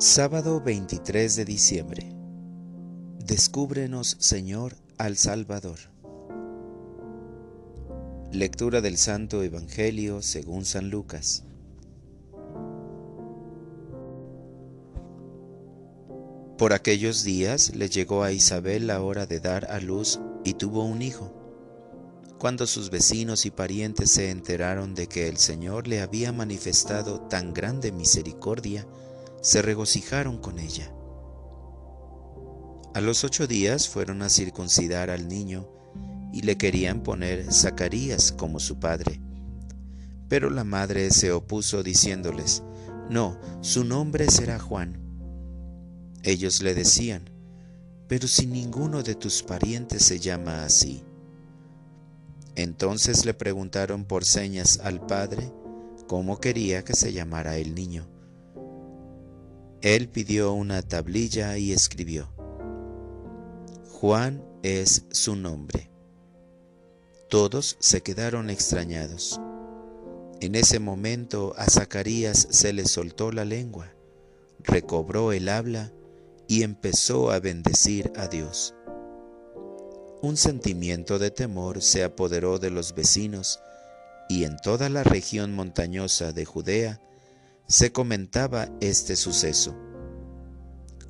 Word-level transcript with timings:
Sábado 0.00 0.60
23 0.60 1.34
de 1.34 1.44
diciembre. 1.44 2.08
Descúbrenos, 3.18 4.16
Señor, 4.20 4.76
al 4.96 5.16
Salvador. 5.16 5.78
Lectura 8.30 8.80
del 8.80 8.96
Santo 8.96 9.42
Evangelio 9.42 10.22
según 10.22 10.64
San 10.64 10.88
Lucas. 10.88 11.42
Por 16.56 16.74
aquellos 16.74 17.24
días 17.24 17.74
le 17.74 17.88
llegó 17.88 18.22
a 18.22 18.30
Isabel 18.30 18.86
la 18.86 19.02
hora 19.02 19.26
de 19.26 19.40
dar 19.40 19.68
a 19.68 19.80
luz 19.80 20.20
y 20.44 20.54
tuvo 20.54 20.84
un 20.84 21.02
hijo. 21.02 21.34
Cuando 22.38 22.68
sus 22.68 22.90
vecinos 22.90 23.46
y 23.46 23.50
parientes 23.50 24.12
se 24.12 24.30
enteraron 24.30 24.94
de 24.94 25.08
que 25.08 25.26
el 25.26 25.38
Señor 25.38 25.88
le 25.88 26.00
había 26.02 26.32
manifestado 26.32 27.22
tan 27.22 27.52
grande 27.52 27.90
misericordia, 27.90 28.86
se 29.40 29.62
regocijaron 29.62 30.38
con 30.38 30.58
ella. 30.58 30.92
A 32.94 33.00
los 33.00 33.22
ocho 33.22 33.46
días 33.46 33.88
fueron 33.88 34.22
a 34.22 34.28
circuncidar 34.28 35.10
al 35.10 35.28
niño 35.28 35.68
y 36.32 36.42
le 36.42 36.56
querían 36.56 37.02
poner 37.02 37.52
Zacarías 37.52 38.32
como 38.32 38.60
su 38.60 38.78
padre. 38.78 39.20
Pero 40.28 40.50
la 40.50 40.64
madre 40.64 41.10
se 41.10 41.32
opuso 41.32 41.82
diciéndoles, 41.82 42.62
No, 43.08 43.38
su 43.60 43.84
nombre 43.84 44.30
será 44.30 44.58
Juan. 44.58 45.00
Ellos 46.22 46.62
le 46.62 46.74
decían, 46.74 47.30
Pero 48.08 48.26
si 48.26 48.46
ninguno 48.46 49.02
de 49.02 49.14
tus 49.14 49.42
parientes 49.42 50.04
se 50.04 50.18
llama 50.18 50.64
así. 50.64 51.04
Entonces 52.56 53.24
le 53.24 53.34
preguntaron 53.34 54.04
por 54.04 54.24
señas 54.24 54.80
al 54.82 55.06
padre 55.06 55.52
cómo 56.08 56.40
quería 56.40 56.84
que 56.84 56.94
se 56.94 57.12
llamara 57.12 57.56
el 57.56 57.74
niño. 57.74 58.17
Él 59.80 60.08
pidió 60.08 60.52
una 60.54 60.82
tablilla 60.82 61.56
y 61.56 61.72
escribió, 61.72 62.28
Juan 63.92 64.44
es 64.64 65.04
su 65.10 65.36
nombre. 65.36 65.88
Todos 67.30 67.76
se 67.78 68.00
quedaron 68.00 68.50
extrañados. 68.50 69.40
En 70.40 70.56
ese 70.56 70.80
momento 70.80 71.54
a 71.56 71.66
Zacarías 71.66 72.48
se 72.50 72.72
le 72.72 72.86
soltó 72.86 73.30
la 73.30 73.44
lengua, 73.44 73.92
recobró 74.64 75.32
el 75.32 75.48
habla 75.48 75.92
y 76.48 76.64
empezó 76.64 77.30
a 77.30 77.38
bendecir 77.38 78.12
a 78.16 78.26
Dios. 78.26 78.74
Un 80.22 80.36
sentimiento 80.36 81.20
de 81.20 81.30
temor 81.30 81.82
se 81.82 82.02
apoderó 82.02 82.58
de 82.58 82.70
los 82.70 82.96
vecinos 82.96 83.60
y 84.28 84.42
en 84.42 84.56
toda 84.56 84.88
la 84.88 85.04
región 85.04 85.54
montañosa 85.54 86.32
de 86.32 86.44
Judea 86.44 87.00
se 87.68 87.92
comentaba 87.92 88.70
este 88.80 89.14
suceso. 89.14 89.76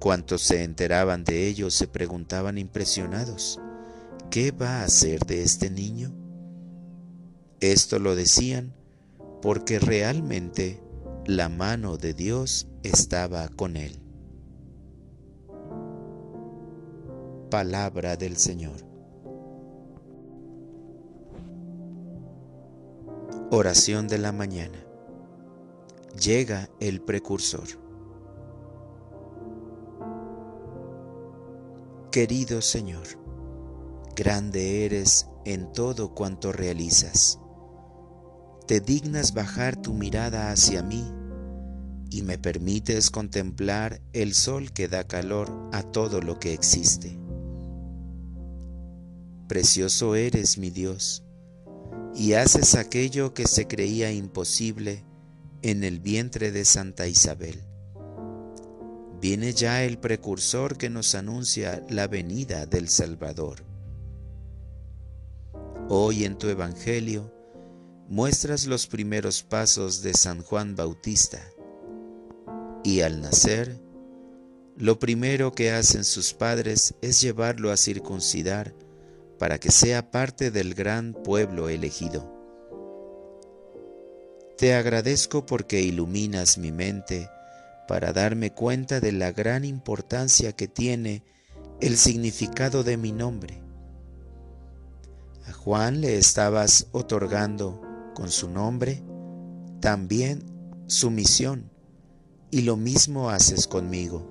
Cuantos 0.00 0.42
se 0.42 0.64
enteraban 0.64 1.22
de 1.22 1.46
ello 1.46 1.70
se 1.70 1.86
preguntaban 1.86 2.58
impresionados, 2.58 3.60
¿qué 4.28 4.50
va 4.50 4.80
a 4.80 4.84
hacer 4.84 5.20
de 5.24 5.44
este 5.44 5.70
niño? 5.70 6.12
Esto 7.60 8.00
lo 8.00 8.16
decían 8.16 8.74
porque 9.40 9.78
realmente 9.78 10.82
la 11.26 11.48
mano 11.48 11.96
de 11.96 12.12
Dios 12.12 12.66
estaba 12.82 13.48
con 13.48 13.76
él. 13.76 14.00
Palabra 17.50 18.16
del 18.16 18.36
Señor. 18.36 18.84
Oración 23.50 24.08
de 24.08 24.18
la 24.18 24.32
mañana 24.32 24.87
llega 26.18 26.68
el 26.80 27.00
precursor. 27.00 27.68
Querido 32.10 32.60
Señor, 32.60 33.06
grande 34.16 34.84
eres 34.84 35.28
en 35.44 35.72
todo 35.72 36.14
cuanto 36.14 36.52
realizas. 36.52 37.38
Te 38.66 38.80
dignas 38.80 39.32
bajar 39.32 39.80
tu 39.80 39.94
mirada 39.94 40.50
hacia 40.50 40.82
mí 40.82 41.04
y 42.10 42.22
me 42.22 42.38
permites 42.38 43.10
contemplar 43.10 44.00
el 44.12 44.34
sol 44.34 44.72
que 44.72 44.88
da 44.88 45.04
calor 45.04 45.70
a 45.72 45.82
todo 45.82 46.20
lo 46.20 46.38
que 46.38 46.52
existe. 46.52 47.18
Precioso 49.46 50.14
eres, 50.14 50.58
mi 50.58 50.70
Dios, 50.70 51.24
y 52.14 52.32
haces 52.32 52.74
aquello 52.74 53.32
que 53.32 53.46
se 53.46 53.66
creía 53.66 54.10
imposible 54.10 55.07
en 55.62 55.84
el 55.84 56.00
vientre 56.00 56.52
de 56.52 56.64
Santa 56.64 57.06
Isabel. 57.08 57.60
Viene 59.20 59.52
ya 59.52 59.82
el 59.82 59.98
precursor 59.98 60.78
que 60.78 60.90
nos 60.90 61.14
anuncia 61.14 61.84
la 61.88 62.06
venida 62.06 62.66
del 62.66 62.88
Salvador. 62.88 63.64
Hoy 65.88 66.24
en 66.24 66.38
tu 66.38 66.48
Evangelio 66.48 67.32
muestras 68.08 68.66
los 68.66 68.86
primeros 68.86 69.42
pasos 69.42 70.02
de 70.02 70.14
San 70.14 70.42
Juan 70.42 70.76
Bautista 70.76 71.40
y 72.84 73.00
al 73.00 73.20
nacer, 73.20 73.80
lo 74.76 75.00
primero 75.00 75.52
que 75.52 75.72
hacen 75.72 76.04
sus 76.04 76.32
padres 76.32 76.94
es 77.02 77.20
llevarlo 77.20 77.72
a 77.72 77.76
circuncidar 77.76 78.74
para 79.38 79.58
que 79.58 79.72
sea 79.72 80.10
parte 80.10 80.52
del 80.52 80.74
gran 80.74 81.12
pueblo 81.12 81.68
elegido. 81.68 82.37
Te 84.58 84.74
agradezco 84.74 85.46
porque 85.46 85.82
iluminas 85.82 86.58
mi 86.58 86.72
mente 86.72 87.30
para 87.86 88.12
darme 88.12 88.52
cuenta 88.52 88.98
de 88.98 89.12
la 89.12 89.30
gran 89.30 89.64
importancia 89.64 90.50
que 90.50 90.66
tiene 90.66 91.22
el 91.80 91.96
significado 91.96 92.82
de 92.82 92.96
mi 92.96 93.12
nombre. 93.12 93.62
A 95.46 95.52
Juan 95.52 96.00
le 96.00 96.18
estabas 96.18 96.88
otorgando 96.90 97.80
con 98.16 98.32
su 98.32 98.50
nombre 98.50 99.00
también 99.78 100.42
su 100.88 101.12
misión 101.12 101.70
y 102.50 102.62
lo 102.62 102.76
mismo 102.76 103.30
haces 103.30 103.68
conmigo. 103.68 104.26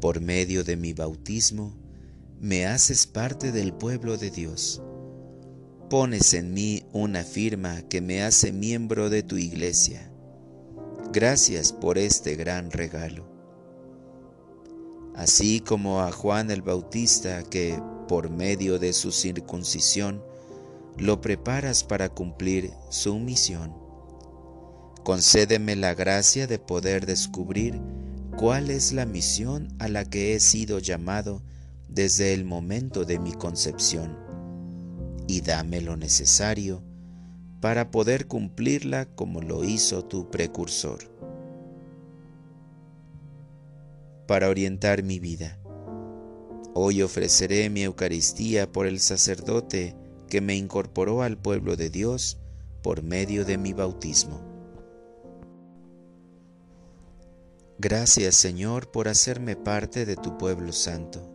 Por 0.00 0.20
medio 0.20 0.64
de 0.64 0.76
mi 0.76 0.92
bautismo 0.92 1.72
me 2.40 2.66
haces 2.66 3.06
parte 3.06 3.52
del 3.52 3.72
pueblo 3.72 4.16
de 4.16 4.32
Dios 4.32 4.82
pones 5.92 6.32
en 6.32 6.54
mí 6.54 6.84
una 6.94 7.22
firma 7.22 7.82
que 7.82 8.00
me 8.00 8.22
hace 8.22 8.50
miembro 8.50 9.10
de 9.10 9.22
tu 9.22 9.36
iglesia. 9.36 10.10
Gracias 11.12 11.70
por 11.70 11.98
este 11.98 12.34
gran 12.34 12.70
regalo. 12.70 13.26
Así 15.14 15.60
como 15.60 16.00
a 16.00 16.10
Juan 16.10 16.50
el 16.50 16.62
Bautista 16.62 17.42
que, 17.42 17.78
por 18.08 18.30
medio 18.30 18.78
de 18.78 18.94
su 18.94 19.12
circuncisión, 19.12 20.24
lo 20.96 21.20
preparas 21.20 21.84
para 21.84 22.08
cumplir 22.08 22.70
su 22.88 23.18
misión. 23.18 23.74
Concédeme 25.04 25.76
la 25.76 25.92
gracia 25.92 26.46
de 26.46 26.58
poder 26.58 27.04
descubrir 27.04 27.78
cuál 28.38 28.70
es 28.70 28.94
la 28.94 29.04
misión 29.04 29.68
a 29.78 29.88
la 29.88 30.06
que 30.06 30.34
he 30.34 30.40
sido 30.40 30.78
llamado 30.78 31.42
desde 31.90 32.32
el 32.32 32.46
momento 32.46 33.04
de 33.04 33.18
mi 33.18 33.34
concepción 33.34 34.31
y 35.26 35.40
dame 35.40 35.80
lo 35.80 35.96
necesario 35.96 36.82
para 37.60 37.90
poder 37.90 38.26
cumplirla 38.26 39.06
como 39.06 39.40
lo 39.40 39.64
hizo 39.64 40.04
tu 40.04 40.30
precursor. 40.30 41.10
Para 44.26 44.48
orientar 44.48 45.02
mi 45.02 45.18
vida, 45.18 45.58
hoy 46.74 47.02
ofreceré 47.02 47.70
mi 47.70 47.82
Eucaristía 47.82 48.70
por 48.70 48.86
el 48.86 49.00
sacerdote 49.00 49.94
que 50.28 50.40
me 50.40 50.56
incorporó 50.56 51.22
al 51.22 51.36
pueblo 51.36 51.76
de 51.76 51.90
Dios 51.90 52.38
por 52.82 53.02
medio 53.02 53.44
de 53.44 53.58
mi 53.58 53.72
bautismo. 53.72 54.40
Gracias 57.78 58.36
Señor 58.36 58.90
por 58.90 59.08
hacerme 59.08 59.56
parte 59.56 60.06
de 60.06 60.16
tu 60.16 60.38
pueblo 60.38 60.72
santo 60.72 61.31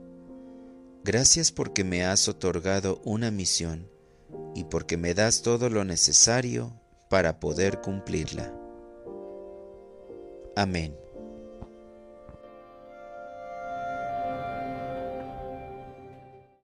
Gracias 1.07 1.54
porque 1.54 1.86
me 1.86 2.04
has 2.04 2.27
otorgado 2.27 3.00
una 3.06 3.31
misión 3.31 3.89
y 4.54 4.65
porque 4.65 4.98
me 4.98 5.13
das 5.13 5.42
todo 5.42 5.69
lo 5.69 5.86
necesario 5.86 6.74
para 7.09 7.39
poder 7.39 7.80
cumplirla. 7.80 8.54
Amén. 10.57 10.98